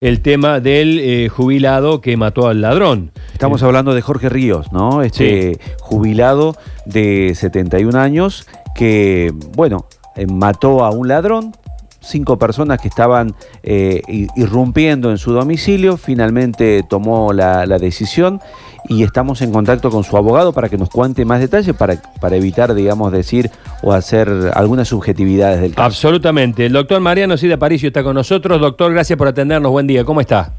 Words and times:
el 0.00 0.22
tema 0.22 0.60
del 0.60 0.98
eh, 0.98 1.28
jubilado 1.28 2.00
que 2.00 2.16
mató 2.16 2.48
al 2.48 2.62
ladrón. 2.62 3.12
Estamos 3.34 3.62
hablando 3.62 3.92
de 3.92 4.00
Jorge 4.00 4.30
Ríos, 4.30 4.72
¿no? 4.72 5.02
Este 5.02 5.60
jubilado 5.78 6.56
de 6.86 7.34
71 7.34 7.98
años 7.98 8.46
que, 8.74 9.30
bueno, 9.54 9.84
eh, 10.16 10.26
mató 10.26 10.86
a 10.86 10.90
un 10.90 11.06
ladrón, 11.08 11.54
cinco 12.00 12.38
personas 12.38 12.80
que 12.80 12.88
estaban 12.88 13.34
eh, 13.62 14.00
irrumpiendo 14.36 15.10
en 15.10 15.18
su 15.18 15.32
domicilio, 15.32 15.98
finalmente 15.98 16.82
tomó 16.88 17.34
la, 17.34 17.66
la 17.66 17.78
decisión 17.78 18.40
y 18.88 19.02
estamos 19.02 19.42
en 19.42 19.52
contacto 19.52 19.90
con 19.90 20.04
su 20.04 20.16
abogado 20.16 20.52
para 20.52 20.68
que 20.68 20.76
nos 20.78 20.88
cuente 20.90 21.24
más 21.24 21.40
detalles, 21.40 21.74
para, 21.76 21.96
para 22.20 22.36
evitar, 22.36 22.74
digamos, 22.74 23.12
decir 23.12 23.50
o 23.82 23.92
hacer 23.92 24.28
algunas 24.54 24.88
subjetividades 24.88 25.60
del 25.60 25.70
caso. 25.72 25.82
Absolutamente. 25.84 26.66
El 26.66 26.72
doctor 26.72 27.00
Mariano 27.00 27.36
Sida 27.36 27.56
Paricio 27.56 27.88
está 27.88 28.02
con 28.02 28.14
nosotros. 28.14 28.60
Doctor, 28.60 28.92
gracias 28.92 29.16
por 29.16 29.28
atendernos. 29.28 29.70
Buen 29.70 29.86
día. 29.86 30.04
¿Cómo 30.04 30.20
está? 30.20 30.52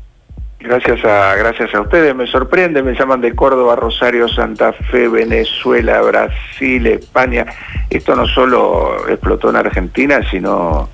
Gracias 0.60 1.04
a, 1.04 1.34
gracias 1.36 1.74
a 1.74 1.82
ustedes, 1.82 2.14
me 2.16 2.28
sorprende, 2.28 2.84
me 2.84 2.94
llaman 2.94 3.20
de 3.20 3.34
Córdoba, 3.36 3.76
Rosario, 3.76 4.30
Santa 4.30 4.72
Fe, 4.74 5.08
Venezuela, 5.08 6.02
Brasil, 6.02 6.86
España. 6.86 7.48
Esto 7.90 8.16
no 8.16 8.28
solo 8.28 9.10
explotó 9.10 9.50
en 9.50 9.56
Argentina, 9.56 10.20
sino 10.30 10.88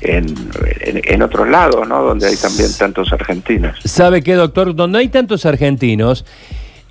en, 0.00 0.24
en- 0.80 1.02
en 1.04 1.22
otros 1.22 1.46
lados, 1.48 1.86
¿no? 1.86 2.02
Donde 2.02 2.28
hay 2.28 2.36
también 2.36 2.70
tantos 2.78 3.12
argentinos. 3.12 3.78
¿Sabe 3.84 4.22
qué, 4.22 4.34
doctor? 4.36 4.74
Donde 4.74 5.00
hay 5.00 5.08
tantos 5.08 5.44
argentinos 5.44 6.24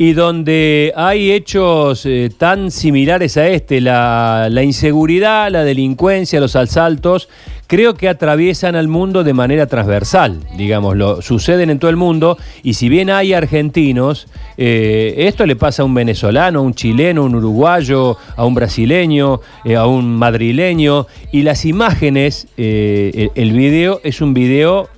y 0.04 0.12
donde 0.12 0.92
hay 0.98 1.32
hechos 1.32 2.06
eh, 2.06 2.30
tan 2.38 2.72
similares 2.72 3.38
a 3.38 3.48
este, 3.48 3.80
la, 3.80 4.50
inseguridad, 4.62 5.50
la 5.50 5.64
delincuencia, 5.64 6.42
los 6.42 6.58
asaltos, 6.58 7.30
creo 7.68 7.94
que 7.94 8.10
atraviesan 8.10 8.76
al 8.76 8.90
mundo 8.90 9.24
de 9.24 9.34
manera 9.34 9.66
transversal, 9.66 10.42
digámoslo. 10.58 11.22
Suceden 11.22 11.70
en 11.70 11.80
todo 11.80 11.90
el 11.90 11.96
mundo 11.96 12.38
y 12.64 12.74
si 12.74 12.90
bien 12.90 13.10
hay 13.10 13.32
argentinos, 13.32 14.28
eh, 14.58 15.14
esto 15.20 15.46
le 15.46 15.56
pasa 15.56 15.84
a 15.84 15.86
un 15.86 15.94
venezolano, 15.94 16.60
a 16.60 16.64
un 16.64 16.74
chileno, 16.74 17.22
a 17.22 17.26
un 17.26 17.36
uruguayo, 17.36 18.18
a 18.36 18.44
un 18.44 18.56
brasileño, 18.56 19.40
eh, 19.64 19.78
a 19.78 19.86
un 19.86 20.14
madrileño 20.18 21.08
y 21.32 21.44
las 21.44 21.64
imágenes, 21.64 22.50
el, 22.58 23.54
video 23.54 24.02
es 24.04 24.20
un 24.20 24.34
video 24.34 24.90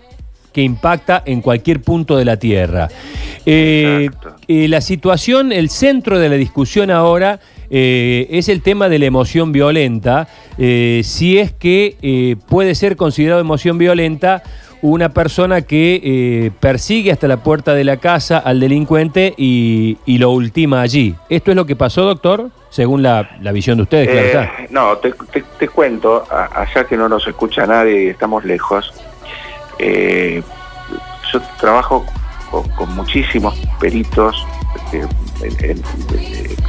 que 0.52 0.64
impacta 0.64 1.22
en 1.28 1.42
cualquier 1.42 1.84
punto 1.84 2.18
de 2.18 2.26
la 2.26 2.38
Tierra. 2.38 2.88
Eh, 4.48 4.68
la 4.68 4.82
situación, 4.82 5.52
el 5.52 5.70
centro 5.70 6.20
de 6.20 6.30
la 6.30 6.36
discusión 6.36 6.92
ahora 6.92 7.40
eh, 7.70 8.28
es 8.30 8.48
el 8.50 8.62
tema 8.62 8.90
de 8.90 9.00
la 9.00 9.06
emoción 9.06 9.52
violenta, 9.52 10.28
eh, 10.58 11.02
si 11.04 11.38
es 11.40 11.52
que 11.52 11.96
eh, 12.02 12.36
puede 12.48 12.76
ser 12.76 12.96
considerado 12.96 13.42
emoción 13.42 13.78
violenta 13.78 14.44
una 14.82 15.10
persona 15.10 15.62
que 15.64 16.00
eh, 16.04 16.52
persigue 16.60 17.12
hasta 17.12 17.28
la 17.28 17.38
puerta 17.38 17.74
de 17.74 17.84
la 17.84 17.98
casa 17.98 18.38
al 18.38 18.60
delincuente 18.60 19.34
y, 19.36 19.98
y 20.06 20.20
lo 20.20 20.30
ultima 20.30 20.82
allí. 20.82 21.16
¿Esto 21.28 21.50
es 21.52 21.56
lo 21.58 21.66
que 21.66 21.76
pasó, 21.76 22.04
doctor? 22.04 22.52
Según 22.70 23.02
la, 23.02 23.38
la 23.42 23.52
visión 23.52 23.78
de 23.78 23.84
ustedes, 23.84 24.10
claro 24.10 24.28
está. 24.28 24.52
no, 24.70 24.98
te, 24.98 25.12
te- 25.32 25.44
te 25.58 25.68
cuento, 25.70 26.26
a- 26.30 26.62
allá 26.62 26.84
que 26.86 26.98
no 26.98 27.10
nos 27.10 27.26
escucha 27.26 27.66
nadie 27.66 28.04
y 28.04 28.08
estamos 28.10 28.46
lejos, 28.46 28.94
eh, 29.80 30.44
yo 31.32 31.42
trabajo 31.60 32.06
con, 32.56 32.70
con 32.70 32.96
muchísimos 32.96 33.54
peritos 33.82 34.48
eh, 34.94 35.06
eh, 35.44 35.76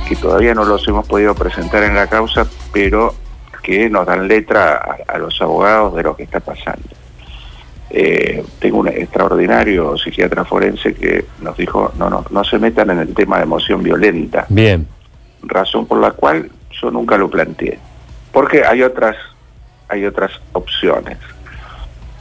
que 0.09 0.17
todavía 0.17 0.53
no 0.53 0.65
los 0.65 0.87
hemos 0.89 1.07
podido 1.07 1.35
presentar 1.35 1.85
en 1.85 1.95
la 1.95 2.09
causa, 2.09 2.45
pero 2.73 3.15
que 3.63 3.89
nos 3.89 4.05
dan 4.05 4.27
letra 4.27 4.75
a, 4.75 5.13
a 5.15 5.19
los 5.19 5.41
abogados 5.41 5.95
de 5.95 6.03
lo 6.03 6.17
que 6.17 6.25
está 6.25 6.41
pasando. 6.41 6.89
Eh, 7.91 8.45
tengo 8.59 8.79
un 8.79 8.89
extraordinario 8.89 9.97
psiquiatra 9.97 10.45
forense 10.45 10.93
que 10.93 11.25
nos 11.41 11.57
dijo, 11.57 11.93
no, 11.97 12.11
no, 12.11 12.25
no 12.31 12.43
se 12.43 12.59
metan 12.59 12.91
en 12.91 12.99
el 12.99 13.15
tema 13.15 13.37
de 13.37 13.45
emoción 13.45 13.81
violenta 13.81 14.45
Bien, 14.49 14.89
razón 15.45 15.87
por 15.87 16.01
la 16.01 16.11
cual 16.11 16.51
yo 16.83 16.91
nunca 16.91 17.17
lo 17.17 17.31
planteé. 17.31 17.79
Porque 18.33 18.65
hay 18.65 18.83
otras, 18.83 19.17
hay 19.89 20.05
otras 20.05 20.33
opciones. 20.53 21.19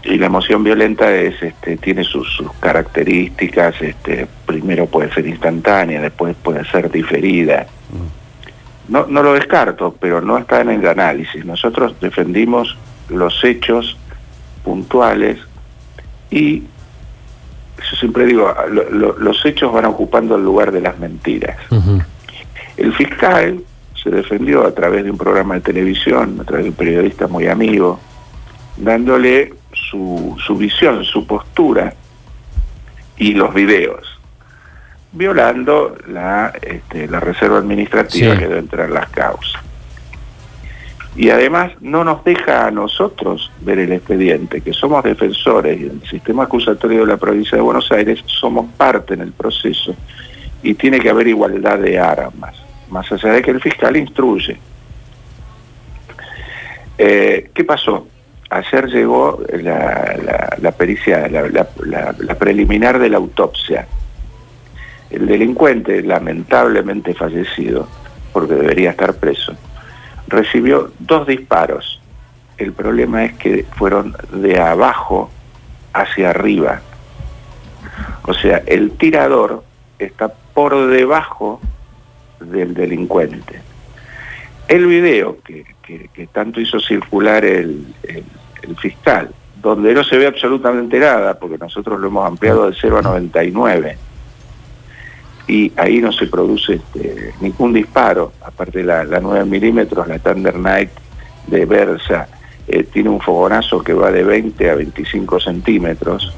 Y 0.06 0.18
la 0.18 0.28
emoción 0.28 0.64
violenta 0.64 1.12
es, 1.14 1.42
este, 1.42 1.78
tiene 1.78 2.04
sus, 2.04 2.32
sus 2.36 2.52
características, 2.60 3.82
este, 3.82 4.28
primero 4.46 4.86
puede 4.86 5.12
ser 5.14 5.26
instantánea, 5.28 6.00
después 6.02 6.36
puede 6.44 6.64
ser 6.66 6.92
diferida. 6.92 7.66
No, 8.88 9.08
no 9.08 9.24
lo 9.24 9.34
descarto, 9.34 9.96
pero 10.00 10.22
no 10.22 10.38
está 10.38 10.62
en 10.62 10.70
el 10.70 10.88
análisis. 10.88 11.44
Nosotros 11.44 11.96
defendimos 12.00 12.78
los 13.10 13.44
hechos 13.44 13.98
puntuales 14.64 15.40
y 16.30 16.60
yo 16.60 17.96
siempre 18.00 18.26
digo, 18.26 18.54
lo- 18.70 18.90
lo- 18.92 19.18
los 19.18 19.44
hechos 19.46 19.74
van 19.74 19.86
ocupando 19.86 20.36
el 20.36 20.44
lugar 20.44 20.72
de 20.72 20.82
las 20.82 20.98
mentiras. 21.00 21.58
El 22.78 22.94
fiscal 22.94 23.60
se 24.02 24.10
defendió 24.12 24.66
a 24.68 24.72
través 24.74 25.04
de 25.04 25.12
un 25.12 25.18
programa 25.18 25.56
de 25.56 25.62
televisión, 25.62 26.38
a 26.42 26.44
través 26.44 26.66
de 26.66 26.70
un 26.70 26.76
periodista 26.76 27.28
muy 27.28 27.48
amigo, 27.48 28.00
dándole 28.78 29.54
su, 29.74 30.36
su 30.46 30.56
visión, 30.58 31.04
su 31.06 31.26
postura 31.26 31.94
y 33.18 33.34
los 33.34 33.54
videos, 33.54 34.20
violando 35.12 35.96
la, 36.08 36.54
este, 36.62 37.08
la 37.08 37.20
reserva 37.20 37.58
administrativa 37.60 38.34
Sí. 38.34 38.40
que 38.40 38.48
debe 38.48 38.60
entrar 38.60 38.88
en 38.88 38.94
las 38.96 39.10
causas. 39.10 39.62
Y 41.18 41.30
además 41.30 41.72
no 41.80 42.04
nos 42.04 42.26
deja 42.26 42.68
a 42.68 42.72
nosotros 42.72 43.50
ver 43.62 43.80
el 43.80 43.94
expediente, 43.94 44.60
que 44.60 44.74
somos 44.74 45.02
defensores 45.04 45.80
y 45.80 45.86
el 45.86 46.02
sistema 46.10 46.44
acusatorio 46.44 47.02
de 47.02 47.08
la 47.08 47.16
provincia 47.18 47.56
de 47.56 47.62
Buenos 47.62 47.90
Aires 47.94 48.22
somos 48.26 48.70
parte 48.76 49.14
en 49.14 49.22
el 49.22 49.32
proceso 49.32 49.96
y 50.62 50.74
tiene 50.74 51.00
que 51.00 51.10
haber 51.10 51.28
igualdad 51.30 51.80
de 51.80 51.98
armas, 51.98 52.56
más 52.90 53.10
allá 53.14 53.32
de 53.32 53.42
que 53.42 53.52
el 53.52 53.62
fiscal 53.62 53.96
instruye. 53.96 54.58
Eh, 56.98 57.50
¿Qué 57.54 57.64
pasó? 57.64 58.08
Ayer 58.56 58.88
llegó 58.88 59.44
la, 59.52 60.72
pericia, 60.78 61.28
la, 61.28 62.36
preliminar 62.40 63.00
de 63.00 63.10
la 63.10 63.18
autopsia. 63.18 63.86
El 65.10 65.28
delincuente, 65.28 66.02
lamentablemente 66.02 67.14
fallecido, 67.14 67.86
porque 68.32 68.54
debería 68.54 68.92
estar 68.92 69.16
preso, 69.16 69.58
recibió 70.30 70.94
dos 71.00 71.28
disparos. 71.28 72.02
El 72.58 72.72
problema 72.72 73.26
es 73.26 73.34
que 73.34 73.66
fueron 73.76 74.16
de 74.32 74.58
abajo 74.58 75.30
hacia 75.92 76.30
arriba. 76.30 76.80
O 78.24 78.34
sea, 78.34 78.64
el 78.68 78.92
tirador 78.92 79.66
está 80.00 80.30
por 80.30 80.88
debajo 80.88 81.60
del 82.40 82.74
delincuente. 82.74 83.60
El 84.70 84.86
video 84.86 85.40
que, 85.44 85.66
tanto 86.32 86.62
hizo 86.62 86.80
circular 86.80 87.44
el- 87.44 87.86
el 88.66 88.76
fiscal, 88.78 89.30
donde 89.62 89.94
no 89.94 90.04
se 90.04 90.18
ve 90.18 90.28
absolutamente 90.28 91.00
nada, 91.00 91.38
porque 91.40 91.58
nosotros 91.58 92.00
lo 92.00 92.08
hemos 92.08 92.28
ampliado 92.28 92.70
de 92.70 92.76
0 92.80 93.00
a 93.00 93.02
99, 93.02 93.98
y 95.48 95.72
ahí 95.78 96.00
no 96.00 96.12
se 96.12 96.26
produce 96.28 96.76
este, 96.76 97.34
ningún 97.40 97.74
disparo, 97.74 98.34
aparte 98.44 98.84
la, 98.84 99.04
la 99.04 99.20
9 99.20 99.46
milímetros, 99.46 100.08
la 100.08 100.18
Thunder 100.20 100.56
Knight 100.56 100.90
de 101.48 101.66
Versa, 101.66 102.28
eh, 102.68 102.84
tiene 102.84 103.10
un 103.10 103.22
fogonazo 103.22 103.84
que 103.84 103.94
va 103.94 104.12
de 104.12 104.24
20 104.24 104.70
a 104.72 104.76
25 104.76 105.40
centímetros. 105.40 106.34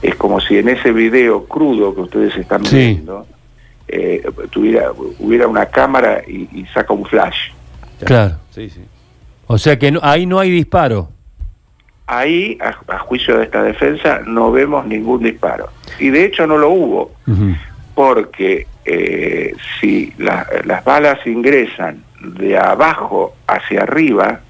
Es 0.00 0.14
como 0.14 0.40
si 0.40 0.58
en 0.58 0.68
ese 0.68 0.92
video 0.92 1.44
crudo 1.46 1.92
que 1.92 2.02
ustedes 2.02 2.36
están 2.36 2.64
Sí. 2.64 2.76
viendo, 2.76 3.26
eh, 3.88 4.22
tuviera, 4.50 4.92
hubiera 5.18 5.48
una 5.48 5.66
cámara 5.66 6.22
y, 6.26 6.48
y 6.52 6.64
saca 6.72 6.92
un 6.94 7.04
flash. 7.04 7.50
claro. 8.04 8.36
Sí, 8.50 8.70
sí. 8.70 8.80
O 9.48 9.58
sea 9.58 9.76
que 9.76 9.90
no- 9.90 9.98
ahí 10.04 10.24
no 10.26 10.38
hay 10.38 10.50
disparo. 10.50 11.08
Ahí, 12.12 12.58
a, 12.60 12.74
a 12.92 12.98
juicio 12.98 13.38
de 13.38 13.44
esta 13.44 13.62
defensa, 13.62 14.20
no 14.26 14.50
vemos 14.50 14.84
ningún 14.86 15.22
disparo. 15.22 15.68
Y 16.00 16.10
de 16.10 16.24
hecho 16.24 16.46
no 16.46 16.58
lo 16.58 16.70
hubo, 16.70 17.12
porque 17.94 18.66
eh, 18.84 19.54
si 19.80 20.12
la- 20.18 20.46
las 20.64 20.82
balas 20.84 21.24
ingresan 21.26 22.02
de 22.20 22.58
abajo 22.58 23.34
hacia 23.46 23.82
arriba, 23.82 24.40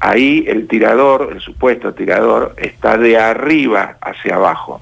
ahí 0.00 0.44
el 0.48 0.66
tirador, 0.66 1.30
el 1.32 1.40
supuesto 1.40 1.92
tirador, 1.94 2.54
está 2.56 2.96
de 2.96 3.16
arriba 3.18 3.96
hacia 4.00 4.34
abajo. 4.36 4.80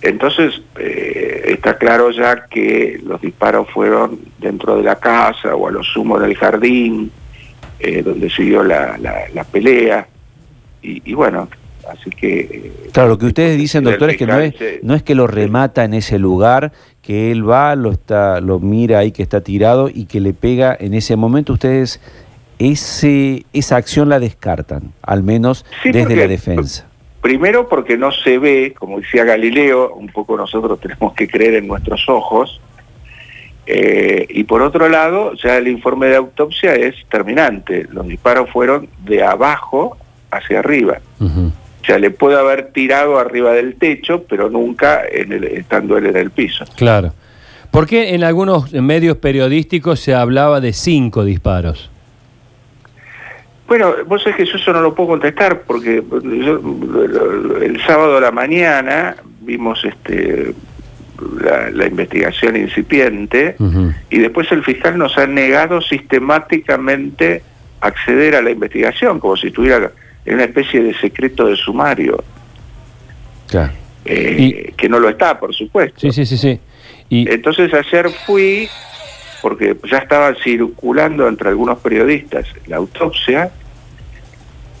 Entonces, 0.00 0.60
eh, 0.78 1.42
está 1.48 1.76
claro 1.76 2.10
ya 2.10 2.46
que 2.46 3.00
los 3.04 3.20
disparos 3.20 3.68
fueron 3.70 4.18
dentro 4.38 4.76
de 4.76 4.84
la 4.84 4.96
casa 4.96 5.54
o 5.56 5.66
a 5.68 5.72
lo 5.72 5.82
sumo 5.82 6.18
del 6.20 6.36
jardín, 6.36 7.10
eh, 7.80 8.02
donde 8.02 8.28
siguió 8.30 8.62
la, 8.62 8.96
la- 8.98 9.28
la 9.34 9.44
pelea. 9.44 10.06
Y, 10.82 11.02
y 11.10 11.14
bueno, 11.14 11.48
así 11.90 12.10
que... 12.10 12.40
eh, 12.40 12.72
Claro, 12.92 13.10
lo 13.10 13.18
que 13.18 13.26
ustedes 13.26 13.56
dicen, 13.58 13.84
doctor, 13.84 14.10
es 14.10 14.16
que 14.16 14.26
no 14.26 14.38
es, 14.40 14.54
no 14.82 14.94
es 14.94 15.02
que 15.02 15.14
lo 15.14 15.26
remata 15.26 15.84
en 15.84 15.94
ese 15.94 16.18
lugar, 16.18 16.72
que 17.02 17.30
él 17.30 17.48
va, 17.48 17.74
lo 17.76 17.90
está, 17.92 18.40
lo 18.40 18.58
mira 18.60 18.98
ahí 18.98 19.12
que 19.12 19.22
está 19.22 19.40
tirado 19.40 19.88
y 19.92 20.06
que 20.06 20.20
le 20.20 20.32
pega 20.34 20.76
en 20.78 20.94
ese 20.94 21.16
momento. 21.16 21.52
Ustedes 21.52 22.00
ese, 22.58 23.44
esa 23.52 23.76
acción 23.76 24.08
la 24.08 24.18
descartan, 24.18 24.92
al 25.02 25.22
menos 25.22 25.64
Sí, 25.82 25.90
desde 25.90 26.00
porque- 26.02 26.16
la 26.16 26.26
defensa. 26.28 26.84
Primero 27.20 27.68
porque 27.68 27.96
no 27.98 28.12
se 28.12 28.38
ve, 28.38 28.74
como 28.78 29.00
decía 29.00 29.24
Galileo, 29.24 29.92
un 29.94 30.06
poco 30.06 30.36
nosotros 30.36 30.78
tenemos 30.82 31.14
que 31.14 31.26
creer 31.28 31.54
en 31.54 31.66
nuestros 31.66 32.08
ojos, 32.08 32.60
eh, 33.70 34.26
y 34.30 34.44
por 34.44 34.62
otro 34.62 34.88
lado, 34.88 35.34
ya 35.34 35.58
el 35.58 35.68
informe 35.68 36.06
de 36.06 36.16
autopsia 36.16 36.74
es 36.74 36.94
terminante, 37.10 37.86
los 37.92 38.08
disparos 38.08 38.48
fueron 38.50 38.88
de 39.04 39.22
abajo 39.22 39.98
hacia 40.30 40.60
arriba. 40.60 41.00
Ujú. 41.20 41.52
O 41.82 41.84
sea, 41.84 41.98
le 41.98 42.10
puede 42.10 42.38
haber 42.38 42.72
tirado 42.72 43.18
arriba 43.18 43.52
del 43.52 43.74
techo, 43.76 44.24
pero 44.28 44.48
nunca 44.48 45.02
en 45.10 45.32
el- 45.32 45.44
estando 45.44 45.98
él 45.98 46.06
en 46.06 46.16
el 46.16 46.30
piso. 46.30 46.64
Claro. 46.76 47.12
¿Por 47.70 47.86
qué 47.86 48.14
en 48.14 48.24
algunos 48.24 48.72
medios 48.72 49.18
periodísticos 49.18 50.00
se 50.00 50.14
hablaba 50.14 50.60
de 50.60 50.72
cinco 50.72 51.24
disparos? 51.24 51.90
Bueno, 53.66 53.92
vos 54.06 54.22
sabés 54.22 54.36
que 54.38 54.46
yo 54.46 54.56
eso 54.56 54.72
no 54.72 54.80
lo 54.80 54.94
puedo 54.94 55.10
contestar 55.10 55.60
porque 55.66 56.02
yo, 56.42 56.60
el 57.60 57.78
sábado 57.86 58.16
a 58.16 58.20
la 58.22 58.30
mañana 58.30 59.16
vimos 59.42 59.84
este 59.84 60.54
la, 61.40 61.70
la 61.70 61.86
investigación 61.86 62.56
incipiente 62.56 63.56
y 64.10 64.18
después 64.18 64.50
el 64.52 64.62
fiscal 64.64 64.96
nos 64.98 65.16
ha 65.18 65.26
negado 65.26 65.80
sistemáticamente 65.80 67.42
acceder 67.80 68.36
a 68.36 68.42
la 68.42 68.50
investigación 68.50 69.20
como 69.20 69.36
si 69.36 69.48
estuviera 69.48 69.90
en 70.24 70.34
una 70.34 70.44
especie 70.44 70.82
de 70.82 70.94
secreto 70.98 71.46
de 71.46 71.56
sumario, 71.56 72.22
Claro. 73.48 73.72
eh, 74.04 74.72
que 74.76 74.88
no 74.88 74.98
lo 75.00 75.08
está, 75.08 75.38
por 75.38 75.54
supuesto. 75.54 76.00
Sí, 76.00 76.12
sí, 76.12 76.26
sí, 76.26 76.36
sí. 76.36 76.60
Y, 77.08 77.30
Entonces 77.30 77.72
ayer 77.72 78.10
fui, 78.26 78.68
porque 79.40 79.74
ya 79.90 79.98
estaba 79.98 80.34
circulando 80.42 81.26
entre 81.28 81.48
algunos 81.48 81.78
periodistas 81.78 82.46
la 82.66 82.76
autopsia, 82.76 83.50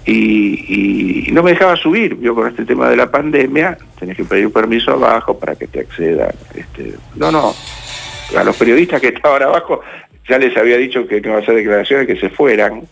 y, 0.06 1.28
no 1.32 1.42
me 1.42 1.52
dejaba 1.52 1.76
subir. 1.76 2.18
Yo 2.20 2.34
con 2.34 2.48
este 2.48 2.64
tema 2.64 2.88
de 2.88 2.96
la 2.96 3.10
pandemia, 3.10 3.76
tenés 3.98 4.16
que 4.16 4.24
pedir 4.24 4.50
permiso 4.52 4.92
abajo 4.92 5.38
para 5.38 5.54
que 5.54 5.66
te 5.66 5.80
accedan. 5.80 6.32
Este, 6.54 6.94
no, 7.16 7.30
no. 7.30 7.54
A 8.36 8.44
los 8.44 8.56
periodistas 8.56 9.00
que 9.00 9.08
estaban 9.08 9.42
abajo 9.42 9.82
ya 10.28 10.38
les 10.38 10.56
había 10.56 10.76
dicho 10.76 11.06
que 11.06 11.20
no 11.20 11.28
iba 11.28 11.38
a 11.38 11.40
hacer 11.40 11.54
declaraciones, 11.54 12.06
que 12.06 12.16
se 12.16 12.28
fueran. 12.28 12.82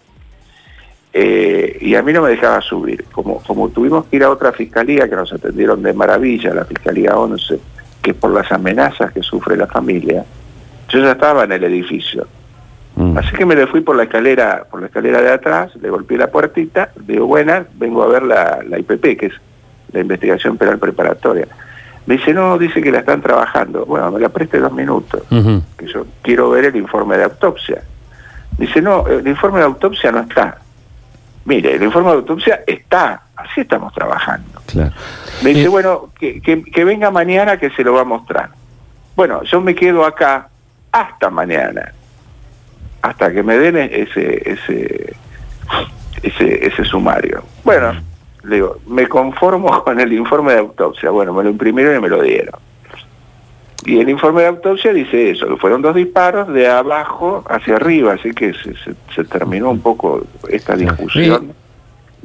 Eh, 1.13 1.79
y 1.81 1.95
a 1.95 2.03
mí 2.03 2.13
no 2.13 2.23
me 2.23 2.31
dejaba 2.31 2.61
subir. 2.61 3.05
Como, 3.13 3.43
como 3.43 3.69
tuvimos 3.71 4.07
que 4.07 4.17
ir 4.17 4.25
a 4.25 4.31
otra 4.31 4.53
fiscalía 4.53 5.09
que 5.09 5.17
nos 5.17 5.33
atendieron 5.33 5.83
de 5.83 5.93
maravilla, 5.93 6.53
la 6.55 6.65
Fiscalía 6.65 7.17
11, 7.17 7.59
que 8.03 8.15
por 8.15 8.31
las 8.31 8.51
amenazas 8.53 9.13
que 9.13 9.23
sufre 9.23 9.57
la 9.57 9.67
familia, 9.67 10.25
yo 10.89 11.01
ya 11.01 11.13
estaba 11.13 11.45
en 11.45 11.53
el 11.53 11.65
edificio. 11.65 12.27
Así 13.17 13.31
que 13.37 13.47
me 13.47 13.55
le 13.55 13.67
fui 13.67 13.81
por 13.81 13.97
la 13.97 14.05
escalera, 14.05 14.65
por 14.71 14.81
la 14.81 14.87
escalera 14.87 15.21
de 15.21 15.31
atrás, 15.33 15.75
le 15.81 15.89
golpeé 15.91 16.19
la 16.19 16.29
puertita, 16.29 16.91
digo, 16.97 17.27
buenas, 17.27 17.67
vengo 17.75 18.03
a 18.03 18.07
ver 18.09 18.23
la, 18.23 18.61
la 18.69 18.79
IPP, 18.79 19.19
que 19.19 19.27
es 19.27 19.33
la 19.93 20.01
investigación 20.01 20.57
penal 20.59 20.79
preparatoria. 20.79 21.47
Me 22.07 22.17
dice, 22.19 22.33
no, 22.33 22.57
dice 22.59 22.81
que 22.83 22.93
la 22.93 23.01
están 23.01 23.21
trabajando. 23.23 23.85
Bueno, 23.87 24.11
me 24.13 24.21
la 24.21 24.29
preste 24.29 24.59
dos 24.59 24.73
minutos, 24.73 25.23
que 25.77 25.87
yo 25.87 26.07
quiero 26.23 26.51
ver 26.51 26.67
el 26.67 26.77
informe 26.77 27.17
de 27.17 27.25
autopsia. 27.25 27.83
Dice, 28.59 28.81
no, 28.81 29.07
el 29.09 29.27
informe 29.27 29.59
de 29.59 29.65
autopsia 29.65 30.13
no 30.13 30.21
está. 30.21 30.59
Mire, 31.47 31.75
el 31.77 31.83
informe 31.83 32.11
de 32.11 32.17
autopsia 32.17 32.61
está, 32.67 33.23
así 33.37 33.61
estamos 33.63 33.93
trabajando. 33.95 34.61
Claro. 34.67 34.93
Me 35.43 35.51
dice, 35.51 35.65
Eh, 35.65 35.69
bueno, 35.69 36.11
que, 36.19 36.41
que- 36.41 36.63
que 36.65 36.85
venga 36.85 37.11
mañana 37.11 37.57
que 37.59 37.71
se 37.71 37.83
lo 37.85 37.93
va 37.95 38.01
a 38.03 38.05
mostrar. 38.05 38.51
Bueno, 39.15 39.43
yo 39.45 39.61
me 39.61 39.75
quedo 39.75 40.05
acá 40.05 40.49
hasta 40.93 41.31
mañana, 41.31 41.93
hasta 43.09 43.33
que 43.33 43.43
me 43.43 43.57
den 43.59 43.77
ese, 43.77 44.43
ese, 44.51 45.15
ese, 46.23 46.67
ese 46.67 46.85
sumario. 46.85 47.43
Bueno, 47.65 47.93
le 48.45 48.57
digo, 48.57 48.79
me 48.87 49.07
conformo 49.09 49.83
con 49.85 50.01
el 50.01 50.13
informe 50.13 50.53
de 50.55 50.59
autopsia. 50.61 51.11
Bueno, 51.11 51.33
me 51.33 51.43
lo 51.45 51.51
imprimieron 51.51 51.97
y 51.97 52.01
me 52.01 52.09
lo 52.09 52.23
dieron. 52.23 52.55
Y 53.85 54.01
el 54.01 54.09
informe 54.09 54.43
de 54.43 54.49
autopsia 54.49 54.93
dice 54.93 55.31
eso, 55.31 55.47
que 55.47 55.57
fueron 55.57 55.81
dos 55.83 55.95
disparos 55.95 56.49
de 56.53 56.67
abajo 56.67 57.45
hacia 57.49 57.77
arriba, 57.77 58.15
así 58.15 58.33
que 58.33 58.53
se, 58.55 58.75
se- 58.79 58.95
se 59.15 59.25
terminó 59.25 59.71
un 59.71 59.81
poco 59.81 60.23
esta 60.49 60.75
discusión 60.77 61.55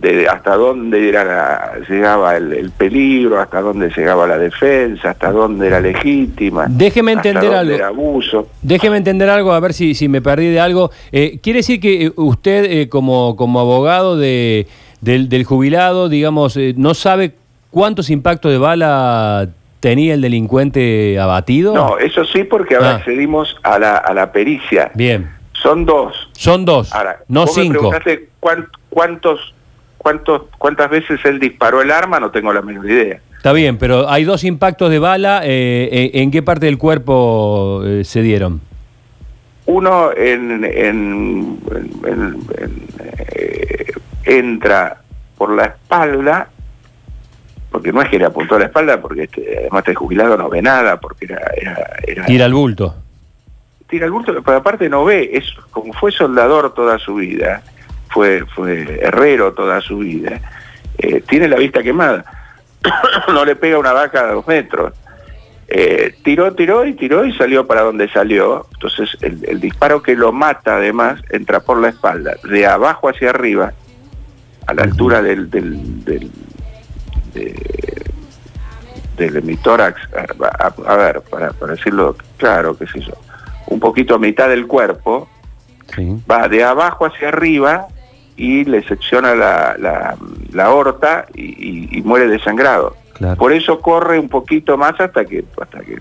de 0.01 0.27
hasta 0.27 0.55
dónde 0.55 1.07
era 1.09 1.23
la- 1.23 1.73
llegaba 1.87 2.35
el, 2.35 2.53
el 2.53 2.71
peligro, 2.71 3.39
hasta 3.39 3.61
dónde 3.61 3.89
llegaba 3.95 4.25
la 4.25 4.37
defensa, 4.39 5.11
hasta 5.11 5.31
dónde 5.31 5.67
era 5.67 5.79
legítima. 5.79 6.65
Déjeme 6.67 7.13
hasta 7.13 7.29
entender 7.29 7.51
dónde 7.51 7.59
algo. 7.59 7.75
Era 7.75 7.87
abuso. 7.87 8.47
Déjeme 8.63 8.97
entender 8.97 9.29
algo, 9.29 9.53
a 9.53 9.59
ver 9.59 9.73
si, 9.73 9.93
si 9.93 10.07
me 10.07 10.21
perdí 10.21 10.49
de 10.49 10.59
algo. 10.59 10.89
Eh, 11.11 11.39
¿Quiere 11.43 11.57
decir 11.59 11.79
que 11.79 12.05
eh, 12.07 12.13
usted, 12.15 12.65
eh, 12.65 12.89
como, 12.89 13.35
como 13.35 13.59
abogado 13.59 14.17
de, 14.17 14.67
del, 15.01 15.29
del 15.29 15.43
jubilado, 15.43 16.09
digamos, 16.09 16.57
eh, 16.57 16.73
no 16.75 16.93
sabe 16.95 17.35
cuántos 17.69 18.09
impactos 18.09 18.51
de 18.51 18.57
bala 18.57 19.49
tenía 19.79 20.15
el 20.15 20.21
delincuente 20.21 21.19
abatido? 21.19 21.73
No, 21.75 21.97
eso 21.99 22.25
sí, 22.25 22.43
porque 22.43 22.75
ahora 22.75 22.91
Ah. 22.91 22.95
accedimos 22.95 23.55
a 23.61 23.77
la, 23.77 23.97
a 23.97 24.13
la 24.15 24.31
pericia. 24.31 24.89
Bien, 24.95 25.29
Son 25.53 25.85
dos. 25.85 26.15
son 26.33 26.65
dos, 26.65 26.91
Ahora, 26.91 27.19
no 27.27 27.45
vos 27.45 27.55
me 27.55 27.63
cinco. 27.63 27.73
preguntaste 27.91 28.29
cuán- 28.39 28.67
cuántos, 28.89 29.53
cuántos, 30.01 30.43
cuántas 30.57 30.89
veces 30.89 31.19
él 31.25 31.39
disparó 31.39 31.81
el 31.81 31.91
arma, 31.91 32.19
no 32.19 32.31
tengo 32.31 32.51
la 32.51 32.61
menor 32.63 32.89
idea. 32.89 33.19
Está 33.37 33.53
bien, 33.53 33.77
pero 33.77 34.09
hay 34.09 34.23
dos 34.23 34.43
impactos 34.43 34.89
de 34.89 34.97
bala. 34.99 35.41
eh, 35.43 35.89
eh, 35.91 36.11
¿En 36.15 36.31
qué 36.31 36.41
parte 36.41 36.65
del 36.65 36.77
cuerpo 36.79 37.81
eh, 37.85 38.03
se 38.03 38.21
dieron? 38.21 38.61
Uno 39.67 40.11
en, 40.15 40.63
en- 40.65 40.65
en- 40.65 41.59
en- 42.05 42.37
en, 42.57 42.83
eh, 43.27 43.91
entra 44.25 44.97
por 45.37 45.51
la 45.55 45.65
espalda, 45.65 46.49
porque 47.71 47.91
no 47.93 48.01
es 48.01 48.09
que 48.09 48.17
le 48.19 48.25
apuntó 48.25 48.55
a 48.55 48.59
la 48.59 48.65
espalda, 48.65 48.99
porque 49.01 49.23
este, 49.23 49.57
además 49.59 49.79
este 49.79 49.95
jubilado 49.95 50.35
no 50.37 50.49
ve 50.49 50.61
nada, 50.61 50.99
porque 50.99 51.25
era, 51.25 51.41
era, 51.55 51.89
era- 52.05 52.25
Tira 52.25 52.45
al 52.45 52.53
bulto. 52.53 52.95
tira 53.87 54.05
el 54.05 54.11
bulto, 54.11 54.33
pero 54.43 54.57
aparte 54.57 54.89
no 54.89 55.05
ve, 55.05 55.29
es 55.33 55.45
como 55.71 55.93
fue 55.93 56.11
soldador 56.11 56.73
toda 56.73 56.97
su 56.99 57.15
vida, 57.15 57.61
fue, 58.11 58.45
fue 58.55 58.99
herrero 59.01 59.53
toda 59.53 59.81
su 59.81 59.97
vida, 59.99 60.39
eh, 60.97 61.21
tiene 61.27 61.47
la 61.47 61.57
vista 61.57 61.81
quemada, 61.81 62.23
no 63.27 63.43
le 63.45 63.55
pega 63.55 63.77
una 63.79 63.93
vaca 63.93 64.21
a 64.21 64.31
dos 64.33 64.47
metros. 64.47 64.93
Eh, 65.73 66.15
tiró, 66.23 66.53
tiró 66.53 66.85
y 66.85 66.93
tiró 66.95 67.23
y 67.23 67.31
salió 67.37 67.65
para 67.65 67.81
donde 67.83 68.09
salió. 68.09 68.67
Entonces 68.73 69.17
el, 69.21 69.45
el 69.47 69.61
disparo 69.61 70.01
que 70.03 70.15
lo 70.15 70.33
mata 70.33 70.75
además 70.75 71.21
entra 71.29 71.61
por 71.61 71.79
la 71.79 71.87
espalda, 71.89 72.33
de 72.43 72.65
abajo 72.67 73.07
hacia 73.07 73.29
arriba, 73.29 73.71
a 74.67 74.73
la 74.73 74.83
altura 74.83 75.21
del, 75.21 75.49
del, 75.49 76.03
del, 76.03 76.31
de- 77.33 78.11
del 79.15 79.37
hemitórax, 79.37 80.01
a, 80.13 80.65
a- 80.67 80.93
a 80.93 80.95
ver, 80.97 81.21
para, 81.21 81.51
para 81.53 81.73
decirlo 81.75 82.15
claro, 82.37 82.77
qué 82.77 82.87
sé 82.87 82.99
yo, 83.01 83.13
un 83.67 83.79
poquito 83.79 84.15
a 84.15 84.19
mitad 84.19 84.49
del 84.49 84.67
cuerpo, 84.67 85.29
Sí. 85.95 86.21
va 86.29 86.47
de 86.47 86.63
abajo 86.63 87.05
hacia 87.05 87.27
arriba 87.29 87.87
y 88.37 88.65
le 88.65 88.83
secciona 88.83 89.35
la, 89.35 89.75
la, 89.79 90.15
la 90.53 90.65
aorta 90.65 91.25
y, 91.35 91.41
y- 91.43 91.89
y 91.99 92.01
muere 92.01 92.27
desangrado. 92.27 92.95
Claro. 93.13 93.37
Por 93.37 93.53
eso 93.53 93.79
corre 93.79 94.17
un 94.19 94.29
poquito 94.29 94.77
más 94.77 94.99
hasta 94.99 95.25
que 95.25 95.43
hasta 95.61 95.79
que 95.81 95.97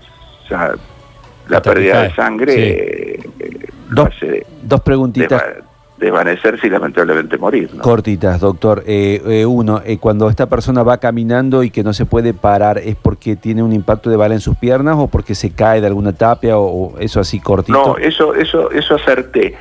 la 0.49 1.57
Hasta 1.57 1.61
pérdida 1.73 2.03
de 2.03 2.15
sangre 2.15 2.53
sí. 2.53 2.59
eh, 2.61 3.19
eh, 3.39 3.67
Dos, 3.89 4.07
hace 4.07 4.45
dos 4.61 4.81
preguntitas 4.81 5.41
desva- 5.41 5.63
desvanecerse 5.97 6.65
y 6.67 6.69
lamentablemente 6.69 7.37
morir. 7.37 7.69
¿no? 7.75 7.81
cortitas, 7.83 8.39
doctor. 8.39 8.83
Eh, 8.87 9.21
eh, 9.25 9.45
uno, 9.45 9.81
eh, 9.85 9.97
cuando 9.99 10.29
esta 10.29 10.47
persona 10.47 10.81
va 10.81 10.97
caminando 10.97 11.61
y 11.61 11.69
que 11.69 11.83
no 11.83 11.93
se 11.93 12.05
puede 12.05 12.33
parar, 12.33 12.77
¿es 12.79 12.95
porque 12.95 13.35
tiene 13.35 13.61
un 13.61 13.73
impacto 13.73 14.09
de 14.09 14.15
bala 14.15 14.33
en 14.33 14.39
sus 14.39 14.55
piernas 14.57 14.95
o 14.97 15.07
porque 15.07 15.35
se 15.35 15.51
cae 15.51 15.79
de 15.81 15.87
alguna 15.87 16.13
tapia 16.13 16.57
o, 16.57 16.93
o 16.93 16.99
eso 16.99 17.19
así 17.19 17.39
cortito? 17.39 17.77
No, 17.77 17.97
eso, 17.97 18.33
eso, 18.33 18.71
eso 18.71 18.95
acerté. 18.95 19.55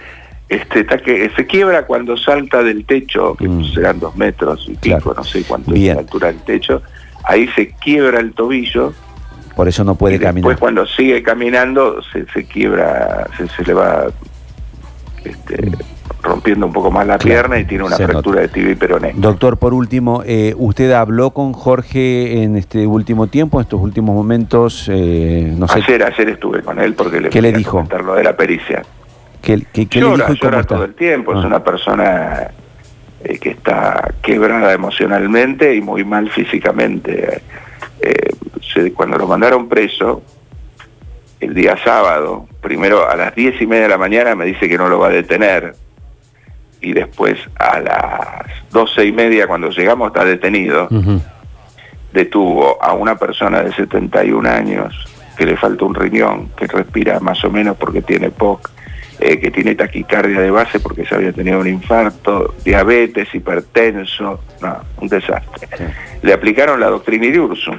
Este, 0.51 0.81
está 0.81 0.99
que 0.99 1.31
se 1.37 1.47
quiebra 1.47 1.87
cuando 1.87 2.17
salta 2.17 2.61
del 2.65 2.85
techo, 2.85 3.37
que 3.37 3.49
Mm. 3.49 3.65
serán 3.73 4.01
dos 4.01 4.17
metros 4.17 4.67
y 4.69 4.75
pico, 4.75 4.99
Claro. 4.99 5.15
no 5.19 5.25
sé 5.25 5.45
cuánto 5.45 5.71
Bien. 5.71 5.91
es 5.91 5.95
la 5.95 6.01
altura 6.01 6.27
del 6.27 6.41
techo. 6.43 6.83
Ahí 7.23 7.47
se 7.55 7.69
quiebra 7.69 8.19
el 8.19 8.33
tobillo 8.33 8.93
Por 9.55 9.69
eso 9.69 9.85
no 9.85 9.95
puede 9.95 10.17
y 10.17 10.19
después 10.19 10.35
caminar. 10.43 10.59
cuando 10.59 10.87
sigue 10.87 11.23
caminando 11.23 12.03
se, 12.13 12.27
se 12.33 12.45
quiebra, 12.47 13.29
se, 13.39 13.47
se 13.49 13.63
le 13.65 13.75
va 13.75 14.07
este, 15.25 15.71
rompiendo 16.23 16.67
un 16.67 16.73
poco 16.73 16.91
más 16.91 17.07
la 17.07 17.15
Mm. 17.15 17.19
Claro, 17.19 17.35
pierna 17.49 17.59
y 17.61 17.65
tiene 17.67 17.85
una 17.85 17.97
se 17.97 18.05
fractura 18.07 18.41
de 18.41 18.49
tibia 18.49 18.73
y 18.73 18.75
peroné. 18.75 19.13
Doctor, 19.17 19.57
por 19.59 19.73
último, 19.75 20.23
eh, 20.27 20.55
¿usted 20.57 20.91
habló 20.93 21.31
con 21.31 21.53
Jorge 21.53 22.43
en 22.43 22.57
este 22.57 22.87
último 22.87 23.27
tiempo, 23.29 23.59
en 23.61 23.63
estos 23.65 23.81
últimos 23.81 24.15
momentos? 24.17 24.89
Eh, 24.91 25.55
no 25.57 25.69
sé, 25.69 25.79
Ayer, 25.81 26.03
ayer 26.03 26.29
estuve 26.31 26.63
con 26.63 26.81
él 26.81 26.95
porque 26.95 27.21
le 27.21 27.29
¿Qué 27.29 27.41
le 27.41 27.53
dijo? 27.53 27.87
lo 28.05 28.15
de 28.15 28.25
la 28.25 28.37
pericia. 28.37 28.83
¿Qué, 29.43 29.63
qué- 29.73 29.87
qué 29.89 30.01
le 30.01 30.07
llora, 30.07 30.27
dijo 30.27 30.33
y 30.35 30.39
cómo 30.39 30.51
llora 30.53 30.65
todo 30.65 30.85
el 30.85 30.95
tiempo, 30.95 31.33
es 31.33 31.45
Ah. 31.45 31.47
una 31.47 31.65
persona 31.65 32.51
eh, 33.23 33.39
que 33.39 33.51
está 33.51 34.15
quebrada 34.23 34.73
emocionalmente 34.73 35.75
y 35.75 35.81
muy 35.83 36.05
mal 36.05 36.31
físicamente. 36.31 37.43
Eh, 38.01 38.31
se- 38.73 38.93
cuando 38.95 39.19
lo 39.19 39.27
mandaron 39.27 39.69
preso, 39.69 40.23
el 41.39 41.53
día 41.55 41.77
sábado, 41.85 42.47
primero 42.63 43.09
a 43.09 43.17
las 43.17 43.35
diez 43.35 43.61
y 43.61 43.67
media 43.67 43.83
de 43.85 43.89
la 43.91 43.99
mañana 43.99 44.35
me 44.35 44.45
dice 44.47 44.69
que 44.69 44.79
no 44.79 44.89
lo 44.89 44.99
va 44.99 45.09
a 45.09 45.11
detener, 45.11 45.75
y 46.83 46.93
después 46.95 47.39
a 47.59 47.81
las 47.81 48.47
doce 48.71 49.05
y 49.05 49.13
media 49.13 49.47
cuando 49.47 49.69
llegamos 49.71 50.07
está 50.09 50.25
detenido, 50.25 50.89
detuvo 52.13 52.83
a 52.83 52.95
una 52.95 53.17
persona 53.17 53.63
de 53.63 53.73
71 53.73 54.47
años 54.47 55.07
que 55.37 55.47
le 55.47 55.57
falta 55.57 55.85
un 55.85 55.95
riñón, 55.95 56.49
que 56.57 56.67
respira 56.67 57.21
más 57.21 57.43
o 57.45 57.51
menos 57.51 57.77
porque 57.77 58.03
tiene 58.03 58.31
POC, 58.31 58.71
eh, 59.21 59.39
que 59.39 59.51
tiene 59.51 59.75
taquicardia 59.75 60.41
de 60.41 60.51
base 60.51 60.81
porque 60.81 61.05
se 61.05 61.15
había 61.15 61.31
tenido 61.33 61.61
un 61.61 61.69
infarto, 61.69 62.55
diabetes, 62.65 63.29
hipertenso, 63.35 64.41
no, 64.63 64.79
un 64.99 65.09
desastre. 65.09 65.69
Le 66.23 66.33
aplicaron 66.33 66.81
la 66.81 66.87
doctrina 66.87 67.27
Iriursum, 67.27 67.79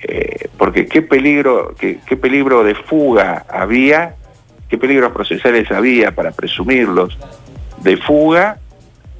eh, 0.00 0.48
porque 0.58 0.84
qué 0.84 1.00
peligro, 1.00 1.74
qué, 1.78 2.00
qué 2.06 2.18
peligro 2.18 2.62
de 2.64 2.74
fuga 2.74 3.46
había, 3.48 4.16
qué 4.68 4.76
peligros 4.76 5.10
procesales 5.12 5.70
había 5.70 6.14
para 6.14 6.32
presumirlos, 6.32 7.18
de 7.78 7.96
fuga 7.96 8.58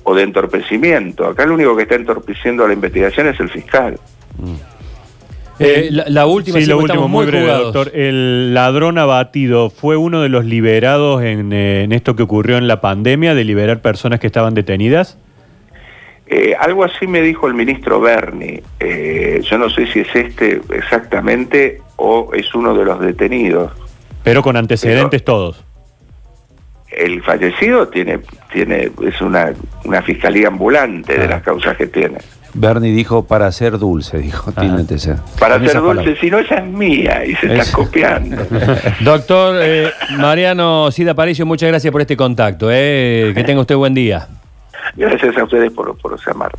o 0.02 0.14
de 0.14 0.22
entorpecimiento. 0.24 1.26
Acá 1.26 1.46
lo 1.46 1.54
único 1.54 1.74
que 1.74 1.84
está 1.84 1.94
entorpeciendo 1.94 2.68
la 2.68 2.74
investigación 2.74 3.28
es 3.28 3.40
el 3.40 3.48
fiscal. 3.48 3.98
Eh, 5.58 5.88
la, 5.92 6.04
la 6.08 6.26
última, 6.26 6.58
sí, 6.58 6.66
lo 6.66 6.78
último, 6.78 6.86
estamos 6.94 7.10
muy 7.10 7.26
breve, 7.26 7.44
jugados. 7.44 7.72
doctor. 7.72 7.96
El 7.96 8.54
ladrón 8.54 8.98
abatido 8.98 9.70
fue 9.70 9.96
uno 9.96 10.20
de 10.22 10.28
los 10.28 10.44
liberados 10.44 11.22
en, 11.22 11.52
eh, 11.52 11.84
en 11.84 11.92
esto 11.92 12.16
que 12.16 12.24
ocurrió 12.24 12.58
en 12.58 12.66
la 12.66 12.80
pandemia, 12.80 13.34
de 13.34 13.44
liberar 13.44 13.80
personas 13.80 14.18
que 14.20 14.26
estaban 14.26 14.54
detenidas. 14.54 15.16
Eh, 16.26 16.54
algo 16.58 16.84
así 16.84 17.06
me 17.06 17.20
dijo 17.20 17.46
el 17.46 17.54
ministro 17.54 18.00
Berni. 18.00 18.60
Eh, 18.80 19.42
yo 19.48 19.58
no 19.58 19.68
sé 19.70 19.86
si 19.86 20.00
es 20.00 20.08
este 20.16 20.60
exactamente 20.72 21.80
o 21.96 22.30
es 22.34 22.52
uno 22.54 22.74
de 22.74 22.84
los 22.84 22.98
detenidos. 23.00 23.70
Pero 24.22 24.42
con 24.42 24.56
antecedentes 24.56 25.22
todos. 25.22 25.62
El 26.90 27.22
fallecido 27.22 27.88
tiene, 27.88 28.20
tiene, 28.52 28.90
es 29.06 29.20
una, 29.20 29.52
una 29.84 30.00
fiscalía 30.02 30.48
ambulante 30.48 31.18
de 31.18 31.24
Ah. 31.26 31.30
las 31.30 31.42
causas 31.42 31.76
que 31.76 31.86
tiene. 31.88 32.18
Bernie 32.54 32.92
dijo 32.92 33.24
para 33.24 33.50
ser 33.52 33.78
dulce, 33.78 34.18
dijo. 34.18 34.52
Para 34.52 35.58
ser 35.66 35.80
dulce, 35.80 36.16
si 36.16 36.30
no 36.30 36.38
esa 36.38 36.56
es 36.56 36.64
mía 36.66 37.24
y 37.26 37.34
se 37.36 37.52
Es- 37.52 37.66
está 37.68 37.76
copiando. 37.76 38.36
Doctor 39.00 39.56
eh, 39.60 39.90
Mariano 40.18 40.90
Sida 40.92 41.10
Aparicio, 41.12 41.44
muchas 41.46 41.68
gracias 41.68 41.90
por 41.90 42.00
este 42.00 42.16
contacto. 42.16 42.68
eh. 42.70 43.32
Que 43.34 43.42
tenga 43.44 43.60
usted 43.60 43.74
buen 43.76 43.94
día. 43.94 44.28
Gracias 44.96 45.36
a 45.36 45.44
ustedes 45.44 45.72
por, 45.72 45.96
por 45.98 46.16
llamar. 46.24 46.52